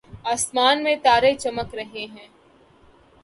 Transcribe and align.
آسمان 0.25 0.83
میں 0.83 0.95
تارے 1.03 1.33
چمک 1.35 1.75
رہے 1.75 2.05
ہیں 2.05 2.27